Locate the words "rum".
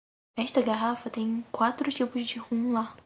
2.39-2.71